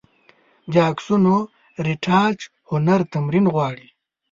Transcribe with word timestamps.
د 0.71 0.73
عکسونو 0.89 1.35
رېټاچ 1.85 2.39
هنر 2.69 3.01
تمرین 3.13 3.45
غواړي. 3.53 3.87